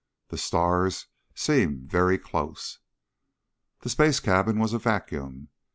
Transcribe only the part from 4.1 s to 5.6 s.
cabin was a vacuum.